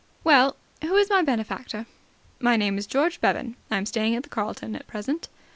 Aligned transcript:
Well, 0.23 0.55
who 0.81 0.95
is 0.95 1.11
my 1.11 1.21
benefactor?" 1.21 1.85
"My 2.39 2.57
name 2.57 2.79
is 2.79 2.87
George 2.87 3.21
Bevan. 3.21 3.55
I 3.69 3.77
am 3.77 3.85
staying 3.85 4.15
at 4.15 4.23
the 4.23 4.29
Carlton 4.29 4.75
at 4.75 4.87
present." 4.87 5.29